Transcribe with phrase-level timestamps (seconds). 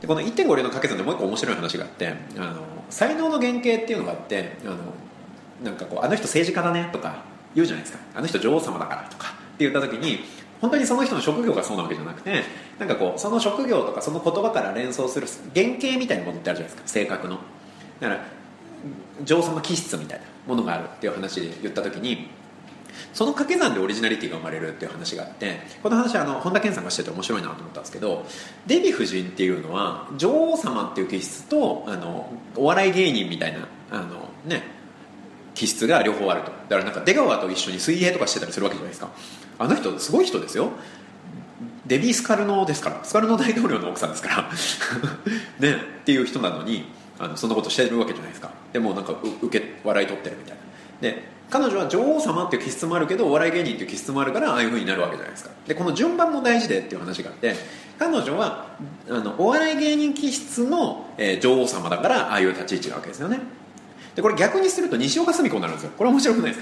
[0.00, 4.76] でこの1.5流の掛け算でもう一個面白い話があってあの才能の原型っていうのがあってあの
[5.64, 7.22] なんかこうあの人政治家だねとか
[7.54, 8.02] 言うじゃないですか。
[8.14, 10.20] あの人女王様だからとかって言った時に
[10.60, 12.42] 本当にその人の職業がそうなわけじゃなくて
[12.78, 16.82] なんかこうその職業とかその言葉から連想する原型みたいなものってあるじゃないですか。
[16.86, 17.38] 性格の。
[18.00, 18.20] だから
[19.24, 22.28] 女王様気質みたいなものがあるっていう話で言った時に
[23.12, 28.24] その掛け算でオリジナリティが生まれるっていう話があってこの話あの本田健さんがしてて面白いなと思ったんですけど
[28.66, 34.76] デヴィ夫人っていうのは女王様っていう気質とあのお笑い芸人みたいなあのね
[35.56, 36.52] 気質が両方あると。
[36.68, 39.08] だからなんか出川と一緒に水泳とかしてたりするわけじゃないですか。
[39.58, 40.70] あの人すごい人ですよ。
[41.86, 43.02] デビー・スカルノですから。
[43.02, 44.50] スカルノ大統領の奥さんですから。
[45.58, 46.84] ねっていう人なのに
[47.18, 48.50] あのそんなことしてるわけじゃないですか。
[48.72, 50.62] でもなんか受け笑い取ってるみたいな。
[51.00, 55.50] で彼女は女王様っていう気質もあるけどお笑い芸人っていう気質もあるからああいうふうになるわけじゃないですか。
[55.66, 57.54] でこの順番も大事でっていう話があって
[57.98, 58.66] 彼女は
[59.08, 63.40] あのお笑い芸人気質の、えー、女王様だからああいう立ち位置なわけですよね。
[64.14, 65.92] でこれ逆にすると西岡澄子になるんですよ。
[65.96, 66.60] これ面白くないです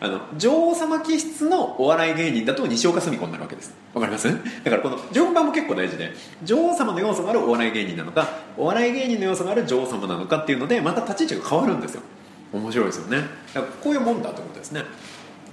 [0.00, 0.06] か？
[0.06, 3.74] あの女王様気質のお笑い芸人だと西岡澄子になるわけです。
[3.92, 4.26] わかります？
[4.64, 12.02] だからこの順番も結構大事で女王様の要素があるお笑い芸人なのかお笑い芸人の要素がある女王様なのかっていうのでまた立ち位置が変わるんですよ。
[12.54, 13.18] 面白いですよね。
[13.52, 14.82] だからこういうもんだということですね。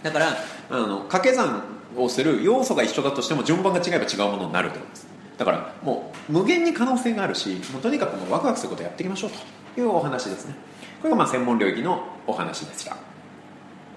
[0.04, 0.38] だから
[0.70, 1.64] あの掛け算
[1.98, 5.08] をする要素が一緒だとしても順番が違えば違うものになるということです。
[5.38, 9.32] だからもう無限に可能性があるしもうとにかくもうワクワクすることをやっていきましょう
[9.76, 10.56] というお話ですね。
[11.02, 12.96] これがまあ専門領域のお話でした。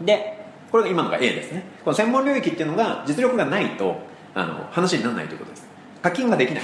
[0.00, 1.64] でこれが今のが A ですね。
[1.84, 3.96] この専門領域っていうのが実力がないと
[4.34, 5.66] あの話にならないということです。
[6.02, 6.62] 課金ができない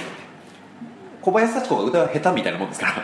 [1.21, 3.03] 小林幸子が歌下手みたいなもんですから。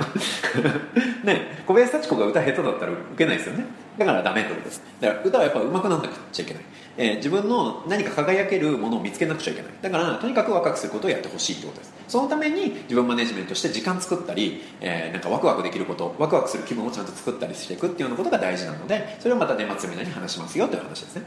[1.23, 3.65] ね小林幸子が歌下手だったら受けないですよね。
[3.97, 4.81] だからダメってことです。
[4.99, 6.63] だから歌はやっぱ上手くならなくちゃいけない、
[6.97, 9.71] えー、自分の何か輝けるものを見つけなくちゃいけない。
[9.81, 11.93] だからとにかくワクワクすることをやってほしいってことです。
[12.07, 21.23] そのために自分マネジメントして時間作ったり、えー、なんかワクワクできることワクワクする気分をちゃんと作ったりしていくっていうようなことが大事なのでそれをまた年末セミナーに話しますよという話ですね。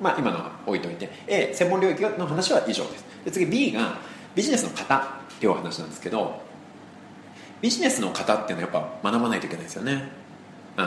[0.00, 1.08] まあ今のは置いといて。
[1.26, 3.04] A 専門領域の話は以上です。
[3.24, 3.98] で次 B が
[4.34, 5.23] ビジネスの型。
[5.44, 6.40] っていうお話なんですけど
[7.60, 10.08] ビジネスの型っていうのはやっぱ学ばないといけないですよね。
[10.76, 10.86] あ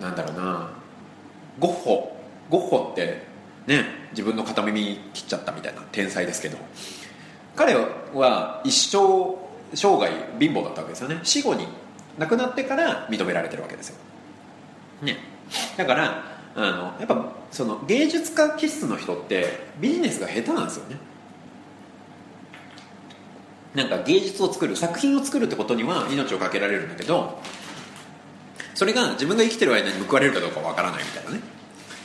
[0.00, 0.70] のなんだろうな。
[1.58, 2.16] ゴッホ。
[2.48, 3.22] ゴッホって
[3.66, 6.58] ね自分の片耳切っちゃったみたいな天才ですけど。
[7.54, 9.36] 彼は一生
[9.74, 10.10] 生涯
[10.40, 11.20] 貧乏だったわけですよね。
[11.22, 11.66] 死後に
[12.18, 13.96] 亡くなってから認められてるわけですよ、
[15.02, 15.18] ね、
[15.76, 16.22] だから
[16.54, 20.96] あのやっぱその芸術家気質の人ってビジネスが下手なんですよね。
[23.74, 27.40] なんか芸術を作る作品を作るってことには命を懸けられるんだけど
[28.74, 31.40] それが自分が生きてる間に報われるかどうかわからないみたいなね。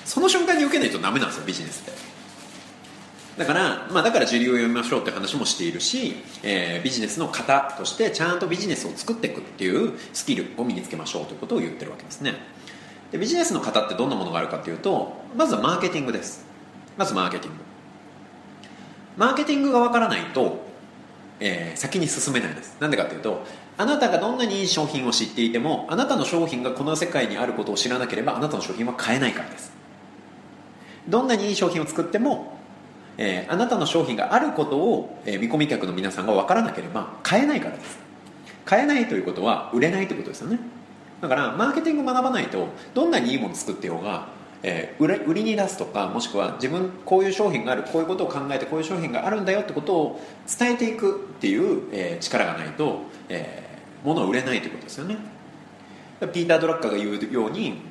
[0.06, 1.92] その瞬間に受けないとダメなんですよビジネスって。
[3.38, 12.34] だから、まあ、だから受流を読みましょうって話もしているし、えー、ビジネスの型としてちゃんとビジネスを作っていくっていうスキルを身につけましょうということを言ってるわけですね。
[13.12, 16.46] でビジネスの型ってどんなものがあるかというとまずはマーケティングです。
[16.98, 17.60] まずマーケティング。
[19.18, 20.69] マーケティングがわからないと
[21.40, 22.78] えー、先に進めないです。
[22.80, 23.44] なんでかっていうと
[23.78, 29.72] あなたがどんなにいい商品を知っていてもあなたの商品がこの世界にあることを知らなければあなたの商品は買えないからです。
[31.08, 32.58] どんなにいい商品を作っても、
[33.18, 38.00] えー、あなたの商品があることを、えー、見込み客の皆さんが分からなければ買えないからです。
[38.66, 40.60] 買えないということは売れないということですよね。
[41.22, 44.28] だからマーケティング学ばないとどんなにいいもの作ってようが
[44.62, 50.22] えー、売りに出すとかもしくは自分こういう商品があるこういうことを考えてこういう商品があるんだよってことを
[50.60, 55.18] 伝えていくっていう、えー、力がないと、えー、物を売れないということですよね。
[56.34, 57.82] ピーター・ドラッカーが言うように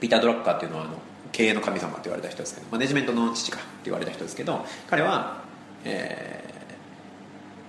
[0.00, 0.98] ピーター・ドラッカーっていうのはあの
[1.32, 5.42] 経営の神様って言われた人ですけどマネジメントの父かって言われた人ですけど彼は、
[5.84, 6.44] え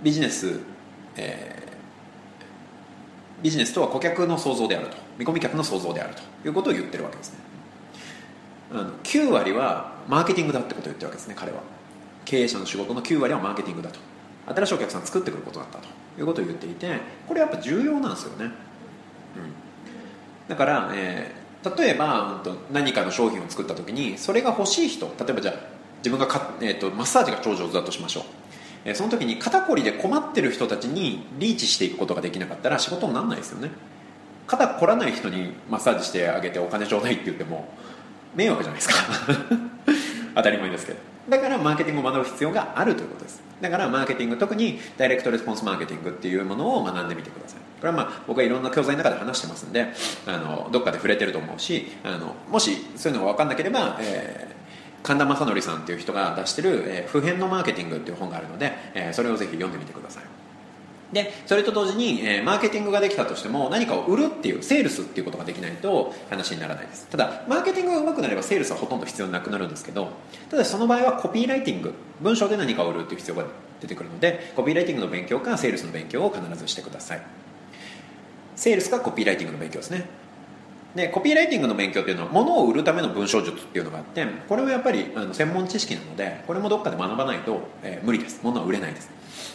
[0.01, 0.59] ー、ビジネス、
[1.15, 5.01] えー、ビジネスとは顧客の創造であると。
[5.21, 7.39] 見込み客の創造であるということを言ってるわけですね。
[8.73, 11.59] あの9割はマーケティングだってことを言ってるわけですね彼は。
[12.23, 13.99] 経営者の仕事の9割はマーケティングだと。
[14.47, 16.01] 新しいお客さん作ってくることだったと。
[16.17, 18.51] いうことを言っていてこれやっぱ重要なんですよね、うん、
[20.47, 25.55] だから、えー、例えば何かの商品を作った時にそれが欲しい人例えばじゃあ
[25.97, 28.23] 自分がか、えーと、マッサージが超上手だとしましょう。
[28.85, 33.69] えその時に肩こりで困ってる人たちにリーチしていくことができなかったら仕事にならないですよね。
[34.47, 37.69] 肩こらない人にマッサージしてあげてお金ちょうだいって言っても
[38.35, 38.95] 迷惑じゃないですか。
[40.35, 40.99] 当たり前ですけど。
[41.29, 43.41] だからマーケティングを学ぶ必要があるということです。
[43.61, 47.59] だからマーケティング特にダイレクトレスポンスマーケティングっていうものを学んでみてください。
[47.79, 49.91] これはまあ僕はいろんな教材の中で話してますんで
[50.27, 54.61] あのどっかで触れてると思うしあのもしそういうのが分かんなければ、えー
[55.03, 60.23] 神田正則さんっていう人が出してる「えー、普遍のマーケティング」っていう本があるので、えー、それをぜひ読んでみてください。
[61.11, 67.07] でそれと同時に、えー、マーケティングができたとしても何かを売るっていうセールスっていうことができないと話にならないです。
[67.07, 70.09] ただマーケティングがうまくなればセールスはほとんど必要なくなるんですけど
[70.49, 73.45] ただその場合はコピーライティング文章で何かを売るっていう必要が
[73.81, 77.21] 出てくるのでコピーライティングの勉強かセールスの勉強を必ずしてください。
[78.55, 80.20] セールスかコピーライティングの勉強ですね。
[80.95, 88.41] でコピーライティングの勉強っていうのは物を売るための文章術っていうのがあってこれはやっぱりあの専門知識なのでこれもどっかで学ばないと、えー、無理です。
[88.43, 89.09] 物は売れないです。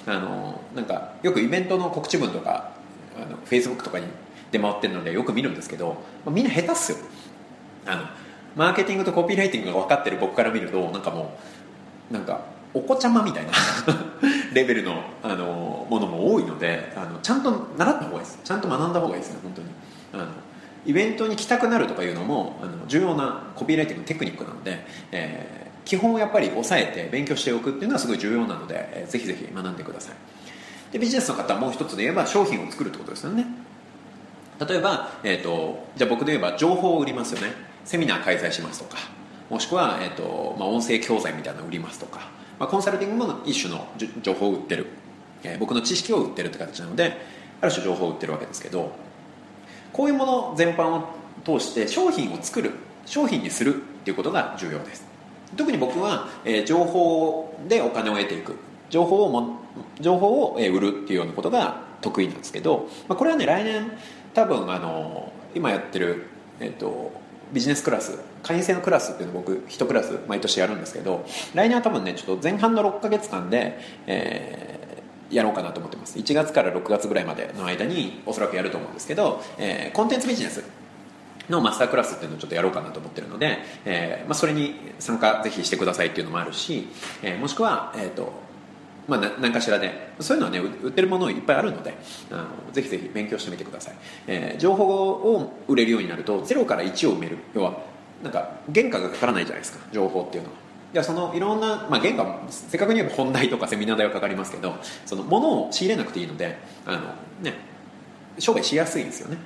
[0.07, 2.73] あのなんかよくイベントの告知文とか
[3.17, 4.07] あのフェイスブックとかに
[4.51, 6.99] 出回ってるのでよく見るんですけど、まあ、みんな下手っすよ。
[7.87, 8.03] あの
[8.55, 11.37] マーケティングとコピーライティングが分かってる僕から見るとなんかも
[12.11, 12.41] うなんか
[12.73, 13.53] お子ちゃまみたいな
[14.55, 18.41] レベルのあのものも多いのであのちゃんと習った方がいいです。
[18.43, 19.69] ちゃんと学んだ方がいいですね本当に。
[20.15, 20.27] あの
[20.87, 30.15] イベントに来たくなるとかいうのもあの重要なコピーライティングのテクニックなので、えー、基本をやっぱり押さえて勉強しておくっていうのはすごい重要なので、えー、ぜひぜひ学んでください。
[30.93, 33.47] でビジネスの方はもう一つで言えば商品を作るってことですよね。
[34.59, 37.53] 例えば、えーと、じゃあ僕で言えば情報を売りますよね。
[37.85, 38.99] セミナー開催しますとか
[39.49, 42.29] もしくは、えーとまあ、音声教材みたいなのを売りますとか、
[42.59, 43.87] まあ、コンサルティングも一種の
[44.23, 44.87] 情報を売ってる、
[45.45, 47.17] えー、僕の知識を売ってるって形なので
[47.61, 48.91] ある種情報を売ってるわけですけど
[49.97, 51.09] こういうもの全般を
[51.43, 52.73] 通して商品を作る
[53.07, 55.07] 商品にするっていうことが重要です。
[55.57, 58.57] 特に僕は、えー、情報でお金を得ていく。
[58.91, 59.59] 情報をも
[60.01, 63.91] 情報を売るっていうようなことが得意なんですけど、まあ、これはね来年
[64.33, 66.27] 多分あの今やってる、
[66.61, 67.11] えーと、
[67.53, 74.86] ビジネスクラス会員制のクラスっていうの僕1クラス毎年やるんですけど来年は多分ねちょっと前半の6か月間で、え
[75.31, 76.19] やろうかなと思ってます。
[76.19, 80.65] 1月から6月ぐらいまでの間におそらくやると思うんですけど、えー、コンテンツビジネス
[81.49, 86.89] のマスタークラスっていうのをちょっとやろうかなと思ってるので、えーまあ、それに参加ぜひしてくださいっていうのもあるし、
[87.23, 88.33] えー、もしくは、えーと
[89.09, 91.95] まあ、何かしらでそういうのはね売ってるものいっぱいあるので
[92.33, 93.95] あのぜひぜひ勉強してみてください、
[94.27, 97.39] えー、情報を売れるようになると0から1を埋める。
[97.55, 97.79] 要は
[98.23, 100.66] なんか原価がかからないじゃないですか情報っていうのは。
[100.93, 107.01] やそのいろんな、まあ、原価せっかくに言えば本題とかセミナー代はかかりますけどその物を仕入れなくていいのであの、
[107.43, 107.55] ね、
[108.39, 109.39] 商売しやすいんですよね。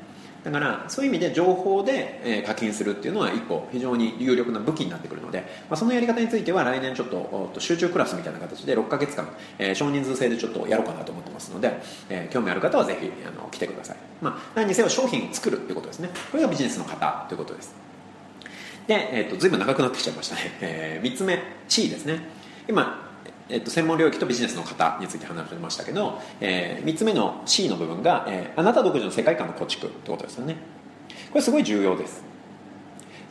[0.45, 9.29] だからそういう意味で情報で、課金するっていうのは一個非常に有力な武器になってくるので、まあ、そのやり方については来年ちょっと集中クラスみたいな形で6か月間、
[9.59, 16.09] えー、少人数制でちょっとやろうかなと思ってますので、えー、興味ある方はぜひあの来てください、まあ、何にせよ商品を作るっていうことですね。
[16.31, 17.90] これがビジネスの方ということです。
[18.91, 21.39] で、えーと、ずいぶん長くなってきちゃいましたね、 えー、3つ目
[21.69, 22.19] 地位ですね。
[22.69, 23.09] 今
[23.49, 30.57] えっと、専門領域とビジネスの方について話してましたけど、えー、3つ目の C の部分が、えー、あなた独自の世界観の構築ってことですよね。
[31.33, 32.23] これすごい重要です。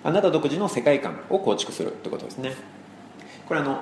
[0.04, 2.54] あなた独自の世界観を構築するってことですね。
[3.48, 3.80] これあの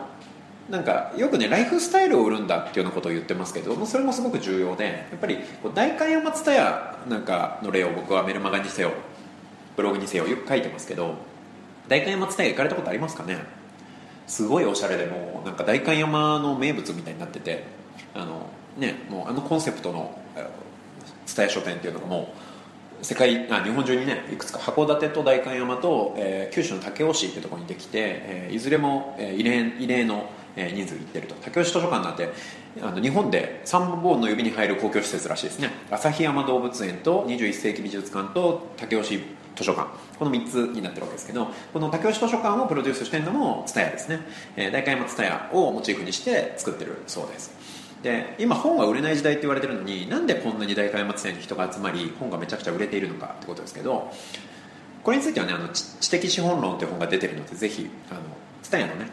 [0.69, 5.39] なんかよくねライフスタイルを売るんだっていうようなことを言ってますけどそれもすごく重要でやっぱり
[5.73, 8.91] 代官山蔦屋なんかの例を僕はメルマガにせよ
[9.75, 11.15] ブログにせよよく書いてますけど
[11.87, 13.37] 代官山蔦屋行かれたことありますかね？
[14.27, 17.63] すごいおしゃれでもなんか代官山の名物みたいになってて
[18.13, 18.47] あの,、
[18.77, 20.19] ね、もうあのコンセプトの
[21.25, 22.33] 蔦屋書店っていうのがも
[23.01, 31.35] う世界あ日本中にねいくつか函館と代官山と、えー、九州の武雄市っていうところにできて、えー、いずれも、えー、異例異例のえ人数いってると。
[31.35, 32.29] 武雄市図書館なんて
[32.81, 35.69] あの日本で3本の指に入る公共施設らしいですね。
[35.91, 39.21] 旭山動物園と21世紀美術館と武雄市
[39.57, 39.89] 図書館。
[40.17, 44.19] この3つになってるわけですけどこの竹吉図書館をプロデュースしてるのも蔦屋ですね、
[44.55, 47.55] えー、大会山蔦屋をモチーフにして作ってるそうです。
[48.03, 54.11] で今本が売れない時代って言われてるのになんでこんなに大会山蔦屋に人が集まり本がめちゃくちゃ売れているのかってことですけど
[55.03, 58.19] これについてはねあの知的資本論って本が出てるのでぜひあの
[58.61, 59.07] 蔦屋のね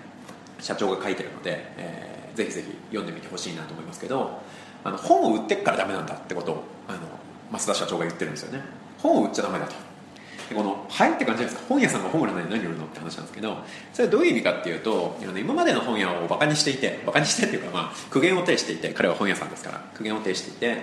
[0.61, 4.41] 社長が書いてるので、えー、ぜひぜひ読んでみてほしいなと思いますけど
[4.85, 6.99] あの本を売ってっからダメなんだってことをあの
[7.59, 8.63] 増田社長が言ってるんですよね。
[8.99, 9.75] 本を売っちゃダメだと。
[10.53, 11.63] この「はい」って感じじゃないですか。
[11.69, 13.57] 本屋さんが本売らないで何売るのって話なんですけど
[13.93, 20.83] それはどういう意味かっていうと今までの本屋をバカにしていてバカにしてっていうか、まあ、苦言を呈していて彼は本屋さんですから苦言を呈していて、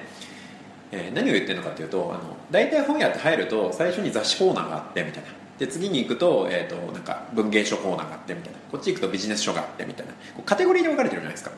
[0.91, 5.29] えー、何を言ってるのかっていうとあの大体本屋って入ると最初に雑誌コーナーがあってみたいな。
[5.59, 8.57] で次に行くと,、えーと、なんか文芸書コーナーがあってみたいな。
[8.71, 10.13] こっち行くとビジネス書があってみたいな。
[10.43, 11.51] カテゴリーで分かれてるじゃないですか。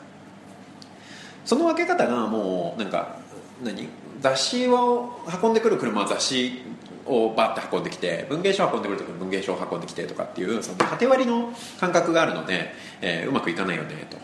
[1.46, 3.16] その分け方がもうなんか
[3.62, 3.88] 何？
[4.20, 6.62] 雑誌を運んでくる車は雑誌
[7.06, 14.16] をバッて運んできて文芸書を運んでくる時に文芸書を運んできてとかっていうその縦割りの感覚があるので、えー、うまくいかないよねと。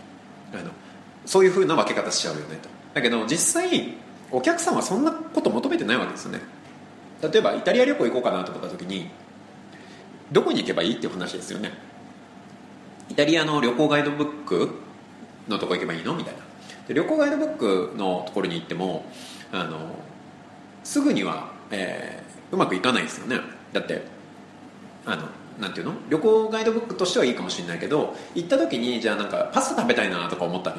[0.53, 0.71] あの
[1.27, 2.69] そういうふうな分け方しちゃうよねと。
[2.95, 3.95] だけど実際
[4.31, 6.41] お客さんはそんなこと求めてないわけですよね。
[7.23, 9.11] 例えばイタリア旅行行こうかなと思った時に
[10.33, 11.73] どこに行けばいいっていう話ですよね。
[13.11, 14.71] イタリアの旅行ガイドブック
[15.49, 16.15] のとこ行けばいいの？
[16.15, 16.41] みたいな。
[16.89, 19.05] で旅行ガイドブックのところに行っても
[19.53, 19.95] あの
[20.83, 22.23] すぐには、え、
[22.53, 23.41] うまくいかないですよね。
[23.73, 24.03] だって
[25.07, 25.29] あの
[25.59, 25.95] なんていうの？
[26.09, 30.77] 旅行ガイドブックとしてはいいかもしれないけど行った時にじゃあなんかパスタ食べたいなとか思ったり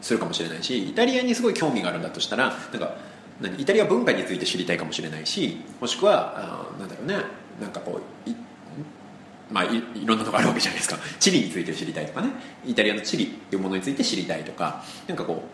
[0.00, 2.96] するかもしれないしイタリアにすごい興味があるんだとしたらなんか
[3.40, 3.60] 何？
[3.60, 7.16] イタリア文化について知りたいかもしれないしもしくはあなんだろうね？
[7.60, 8.30] なんかこう
[9.50, 10.96] まあい、いろんなのがあるわけじゃないですか。
[11.20, 12.30] チリについて知りたいとかね。
[12.64, 15.46] イタリアのチリっていうものについて知りたいとかなんかこう、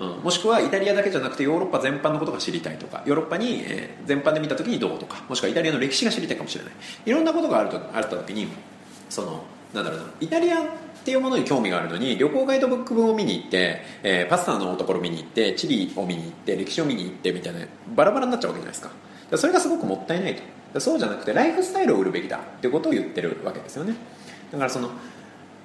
[0.00, 6.72] うん、もしくはイタリアだけじゃなくてヨーロッパ全般のことが知りたいとかヨーロッパに、えー、全般で見た時にどうとかもしくはイタリアの歴史が知りたいかもしれない。
[7.04, 8.48] いろんなことがあるとあった時に
[9.10, 10.64] そのなんだろうなイタリアっ
[11.04, 17.60] ていうものに興味があるのに旅行ガイドブック本を見に行って、えー、パスタのところ見に行ってチリを見に行って歴史を見に行ってみたいな
[17.94, 19.36] バラバラになっちゃうわけじゃないですか。
[19.36, 20.36] それがすごくもったいない
[20.72, 20.80] と。
[20.80, 23.94] そうじゃなくてライフスタイルを売るべきだっていうことを言ってるわけですよね。
[24.52, 24.90] だからその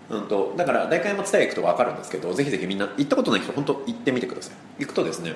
[0.10, 4.56] うんと、だから大会山伝え行くと分かるんですけどぜひぜひみんな行ったことない人本当行ってみてください。
[4.84, 5.34] 行くとですね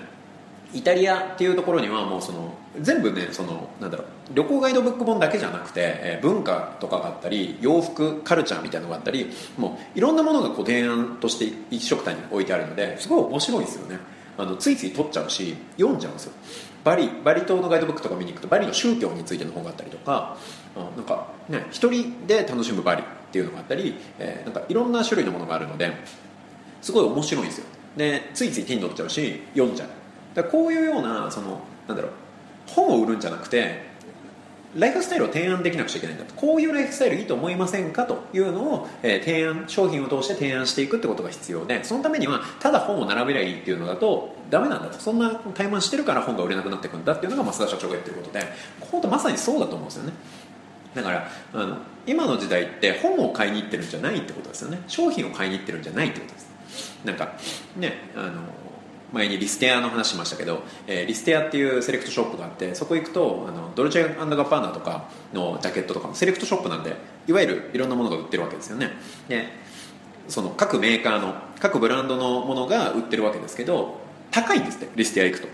[0.72, 13.98] イタリアっていうところにはもうその全部ねそのなんだろう旅行ガイドブック本だけじゃなくて、えー、文化とかがあったり洋服カルチャーみたいなのがあったりもういろんなものがこう提案として一色単に置いてあるのですごい面白いんですよね。
[14.38, 16.34] あのついつい取っちゃうし読んじゃうんですよ。
[16.84, 20.38] バリバリ島のガイドブックとか見に行くとバリの宗教についての本があったりとか
[20.76, 25.92] なんかね一人で楽しむバリっていうのがあったり、えー、なんかいろんな種類のものがあるので
[26.82, 27.66] すごい面白いんですよ。
[27.98, 29.90] でついつい手に取っちゃうし読んじゃう。
[30.34, 32.12] だこういうようなそのなんだろう
[32.68, 33.89] 本を売るんじゃなくて
[34.76, 36.36] ライフスタイルを提案できなくちゃいけないんだと。
[36.36, 45.00] こういうライフスタイルいいと思いませんかというのを、えー、提案商品を通して提案していくってことが必要でそのためにはただ本を並べりゃいいっていうのだとダメなんだと。
[45.00, 48.44] そんな怠慢してるから本が売れなくなっていくんだっていうのが増田社長が言ってることで
[48.92, 50.14] 本当まさにそうだと思うんですよね。
[50.94, 54.82] だからあの今の時代って本を買いに行ってるんじゃないってことですよね。
[54.88, 56.50] 商品を買いに行ってるんじゃないってことです。
[57.06, 57.34] なんか
[57.78, 58.42] ねあの
[59.12, 66.96] 前にリステアの話しましたけど、えー、リステアっていうセレクトショップがあってそこ行くとあのドルチェガッパーナとかのジャケットとかのセレクトショップなんで
[67.28, 68.92] いわゆるいろんなものが売ってるわけですよね。
[69.28, 69.48] で
[70.28, 74.00] その各メーカーの各ブランドのものが売ってるわけですけど
[74.30, 75.48] 高いんですってリステア行くと。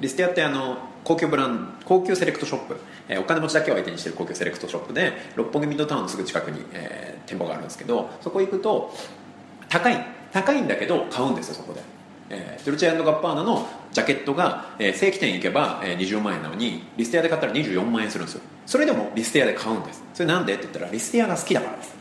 [0.00, 2.76] リステアってあの高級ブラン高級セレクトショップ、
[3.08, 8.92] えー、お金持ちだけを相手にしてる高級セレクトショップで六本木ミッドタウンのすぐ近くに、えー、店舗があるんですけどそこ行くと
[9.68, 11.80] 高い高いんだけど買うんですよそこで、
[12.30, 18.42] えー、ドルチェガッパーナのジャケットが、えー、正規店行けば、えー、20万円なのにリステアで買ったら24万円するんですよ。
[18.66, 20.02] それでもリステアで買うんです。
[20.14, 21.94] それなんでって言ったらリステアが好きだからです。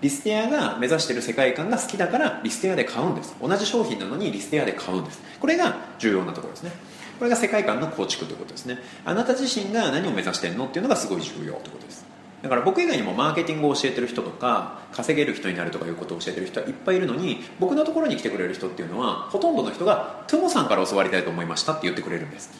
[0.00, 3.36] リステアが目指してる世界観が好きだからリステアで買うんです。
[3.40, 5.20] 同じ商品なのにリステアで買うんです。
[5.40, 6.72] これが重要なところですね。
[7.18, 8.78] これが世界観の構築ということですね。
[9.04, 12.07] あなた自身が何を目指してるのっていうのがすごい重要ということです。
[12.42, 22.50] だから僕以外にもマーケティングを教えてる人とか稼げる人になるとかいうことを教えてる人はいっぱいいるのに僕のところに来てくれる人っていうのはほとんどの人がトモさんから教わりたいと思いましたって言ってくれるんです。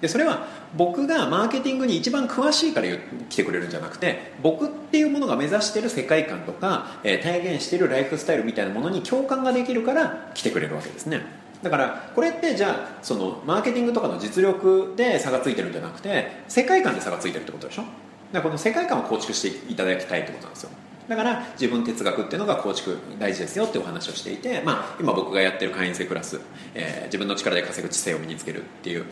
[0.00, 2.88] でそれは僕がマーケティングに一番詳しいから
[3.30, 11.22] 来てくれるんじゃなくて僕っていうものが目指してる世界観とか、えー、体現してるライフスタイルみたいなものに共感ができるから来てくれるわけですね。
[11.62, 17.84] だからこれってじゃあそのマーケティングとかの実力で差がついてるんじゃなくて世界観で差がついてるってことでしょ？
[18.32, 20.70] だこの世界観を構築していただきたいってことなんですよ。
[21.08, 26.40] だから自分哲学っていうのが構築大事ですよってお話をしていて、まあ、今僕がやってる会員制クラス、
[26.74, 29.06] えー、自分の力で稼ぐ知性を身につけるっていう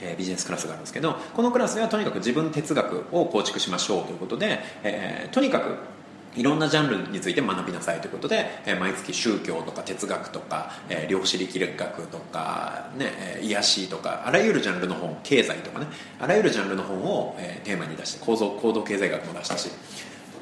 [0.00, 5.76] えー、ビジネスクラスがあるんですけどこのクラスではとにかく自分哲学を構築しましょうということで、えー、とにかく
[6.38, 15.86] いろんなジャンルについて学びなさいということで、えー、毎月宗教とか哲学とか、えー、量子力学とか、ね、えー、癒しとかあらゆるジャンルの本経済とかね
[16.20, 19.68] あらゆるジャンルの本を、えー、テーマに出して構造行動経済学も出したし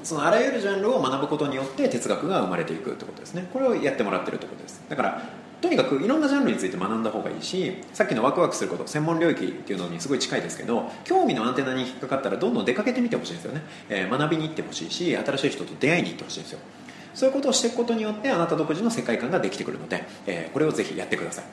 [0.07, 3.49] そのあらゆるジャンルを学ぶことによって哲学が生まれていくってことですね。
[3.53, 4.81] これをやってもらってるってことです。
[4.89, 5.23] だから
[5.61, 16.59] とにかくいろんなジャンルについて学んだ方がいいしさっきのワクワクすること専門領域っていうのにすごい近いですけど興味のアンテナに引っかかったらどんどん出かけてみてほしいんですよね、えー、学びに行ってほしいし新しい人と出会いに行ってほしいんですよ。
[17.15, 21.45] そういうことをしていくことによってあなた独自の世界観ができてくるので、えー、これをぜひやってください。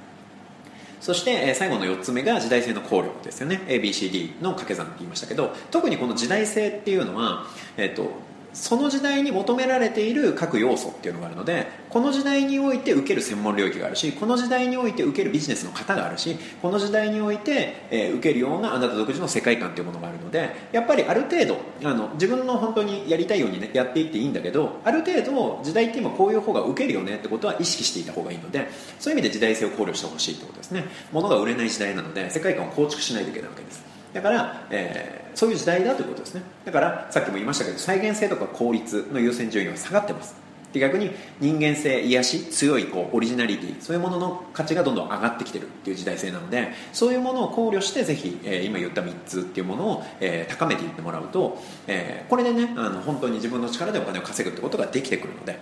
[0.99, 3.61] そして最後の4つ目が時代性の考慮ですよね。
[3.67, 7.45] ABCD の掛け算って言いましたけど特にこの時代性っていうのは、
[7.77, 8.11] えーと
[8.53, 28.67] その時代に求められている各要素っていうのがあるのでこの時代において受ける専門領域があるしこの時代において受けるビジネスの型があるしこの時代において、えー、受けるようなあなた独自の世界観っていうものがあるのでやっぱりある程度あの自分の本当にやりたいように、ね、やっていっていいんだけどある程度時代って今こういう方が受けるよねってことは意識していた方がいいので
[28.99, 30.85] そういう意味で時代性を考慮してほしいってことですね。
[31.11, 33.83] 物が売れない時代なので世界観を構築しないといけないわけです。
[34.13, 36.41] だから、えー、そういう時代だということですね。
[36.65, 40.43] だからさっきも言いましたけど再現性とか効率の優先順位は下がってます。
[40.73, 55.59] で逆に人間性癒し強いこうオリジナリティそういうものの価値がどんどん上がってきてるっていう時代性なのでそういうものを考慮してぜひ、えー、今言った3つっていうものを、えー、高めていってもらうと、えー、これでねあの本当に自分の力でお金を稼ぐってことができてくるので、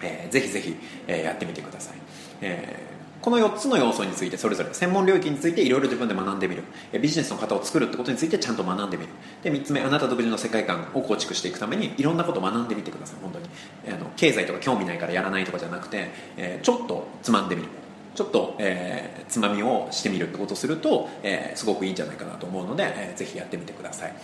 [0.00, 0.76] えー、ぜひぜひ、
[1.08, 1.96] えー、やってみてください、
[2.40, 2.95] えー
[3.26, 6.62] この4つの要素についてそれぞれ専門領域についていろいろ自分で学んでみる。
[6.92, 9.08] ビジネスの方を作るってことについてちゃんと学んでみる。
[9.42, 13.16] で3つ目あなた独自の世界観を構築していくためにいろんなことを学んでみてください。
[13.20, 13.46] 本当に。
[13.92, 17.68] あの経済とか興味ないからやらないとかじゃなくて、えー、ちょっとつまんでみる。
[18.14, 24.14] ちょっと、えー、つまみをしてみるってことをすると、えー、すごくいいんじゃないかなと思うので、えー、ぜひやってみてください。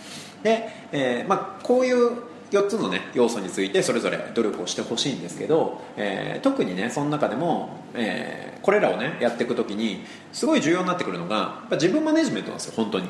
[0.43, 13.09] で、えーまあ、こういう4つのね要素についてそれぞれ努力をしてほしいんですけど、えー、特にねその中でも、えー、これらをねやっていく時にすごい重要になってくるのがやっぱ自分マネジメントなんですよ本当に。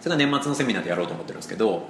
[0.00, 1.88] それが年末のセミナーでやろうと思ってるんですけど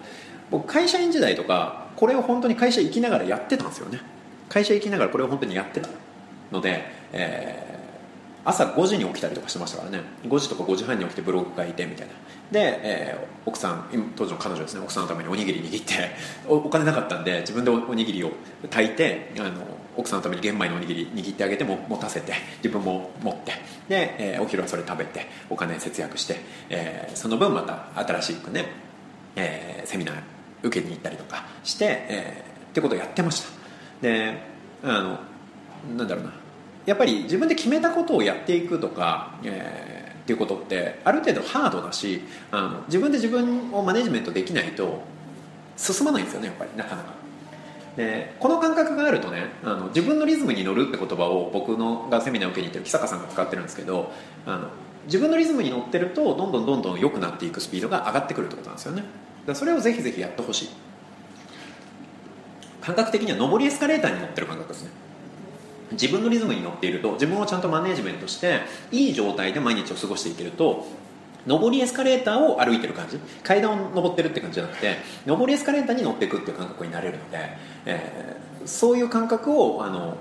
[0.50, 4.00] 僕会社員時代とかこれを本当に会社行きながらやってたんですよね。
[4.48, 5.88] 会社行きながらこれを本当にやってた
[6.52, 7.83] ので、え
[8.44, 10.02] 朝5時に起きたりとかしてましたからね。
[10.24, 12.12] 5時とか5時半に起きてブログ書いてみたいな。
[12.50, 14.80] で、えー、奥さん当時の彼女ですね。
[14.82, 16.10] 奥さんのためにおにぎり握って
[16.46, 18.32] お金なかったんで自分でおにぎりを
[18.70, 19.64] 炊いてあの
[19.96, 23.52] 奥さんのために玄米のおにぎり握ってあげても持たせて自分も持って。
[23.88, 26.36] で、えー、お昼はそれ食べてお金節約して、
[26.68, 28.66] えー、その分また新しくね、
[29.36, 30.14] えー、セミナー
[30.62, 33.48] 受けに行ったりとかして、えー、ってことをやってました。
[34.02, 34.38] で
[34.82, 35.18] あの
[35.96, 36.43] なんだろうな。
[36.86, 45.02] やっぱり自分で決めたことをやっていくとか、えー、っていうことってある程度ハードだしあの自分で自分をマネジメントできないと
[45.76, 47.14] 進まないんですよねやっぱりなかなか。
[47.96, 54.10] でこの感覚があるとねあの自分のリズムに乗るって言葉を僕のがセミナーを受けに行ってる木坂さんが使ってるんですけど
[54.46, 54.68] あの
[55.06, 59.04] 自分のリズムに乗ってるとどんどんどんどん良くなっていくスピードが上がってくるってことなんですよね。
[59.46, 60.68] だそれをぜひぜひやってほしい。
[62.80, 64.90] 感覚的には上りエスカレーターに乗ってる感覚ですね。
[65.94, 68.60] 自分のリズムに乗っていると自分をちゃんとマネジメントして
[68.92, 70.86] いい状態で毎日を過ごしていけると
[71.46, 77.38] 上りエスカレーターを歩いてる感じ階段を上ってるって感じじゃなくて上りエスカレーターに乗っていくっていう感覚になれるので、
[77.86, 80.16] えー、そういう感覚をあの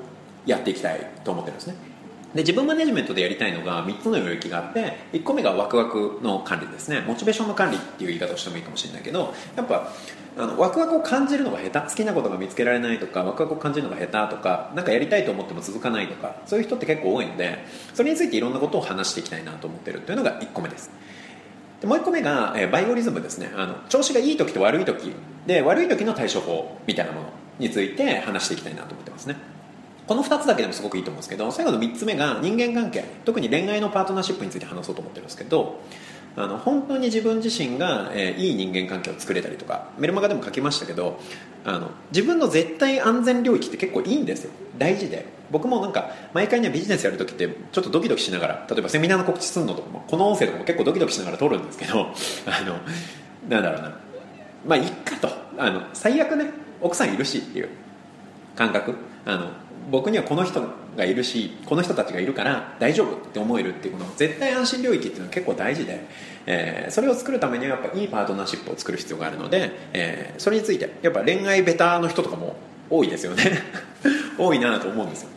[0.46, 1.92] やっていきたいと思ってるんですね。
[2.34, 7.02] で自分マネジメントでやりたいのが3つの領域があって1個目がワクワクの管理ですね。
[7.02, 9.93] モチベーションの管理っていう言い方をしてもいいかもしれないけどやっぱ
[10.36, 11.93] あのワクワクを感じるのが下手。
[11.93, 20.89] 好きなことが見つけられないとかワクワクを感じるのが下手とか何かやりたいと思っても続かないとかそういう人って結構多いのでそれについていろんなことを話していきたいなと思ってるというのが1個目です。
[21.82, 23.52] でもう1個目が、えバイオリズムですね。
[23.58, 25.13] あの調子がいい時と悪い時
[25.46, 27.28] で悪い時の対処法みたいなもの
[27.60, 29.36] について話していきたいなと思ってますね。
[30.08, 35.80] この2つだけでもすごくいいと思うんですけど最後の3つ目が人間関係特に恋愛のパートナーシップについて話そうと思ってるんですけど
[36.36, 41.20] あの本当に自分自身が、えー、いい人間関係を作れたりとかメルマガでも書きましたけど
[41.66, 44.52] あの自分の絶対安全領域って結構いいんですよ。
[44.78, 45.26] 大事で。
[45.52, 52.08] 僕もなんか毎回ねビジネスやる時ってちょっとドキドキしながら例えばセミナーの告知するのとかもこの音声とかも結構ドキドキしながら撮るんですけど
[52.48, 52.80] あの
[53.48, 53.98] なんだろうな。
[54.66, 55.30] まあいっかと。
[55.58, 56.50] あの最悪ね
[56.82, 57.70] 奥さんいるしっていう
[58.56, 58.96] 感覚。
[59.26, 59.52] あの
[59.89, 60.62] 僕にはこの人
[60.96, 66.06] がいるしこの人たちがいるから大丈夫って思えるっていうこの絶対安心領域っていうのは結構大事で、
[66.46, 72.56] えー、それを作るためにはやっぱいいパートナーシップを作る必要があるので、えー、それについてやっぱ恋愛ベターの人とかも
[72.89, 73.43] 多いですよね。
[74.38, 75.30] 多いなと思うんですよ。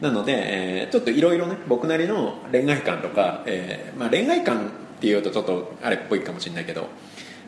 [0.00, 6.88] なので、えー、ちょっといろいろね僕なりの恋愛観とか、えーまあ、恋愛観っていうとちょっとあれっぽいかもしれないけど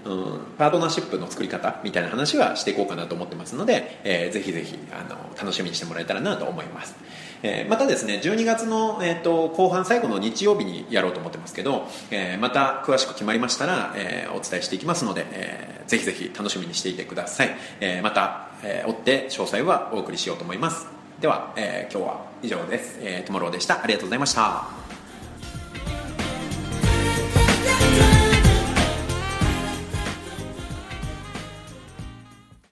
[0.05, 6.95] うん、パートナーシップの作り方みたいな話はしていこうかなと思ってますので、えー、ぜひぜひあの楽しみにしてもらえたらなと思います、
[7.43, 20.87] えー、またですね12月の、えーと、後半最後の日曜日にやろうと思ってますけど、えー、また詳しく決まりましたら、えー、お伝えしていきますので、えー、ぜひぜひ楽しみにしていてください、えー、また、えー、追って詳細はお送りしようと思います。
[21.21, 23.83] では、えー、今日は以上です、えー、トモローでした。
[23.83, 24.84] ありがとうございました。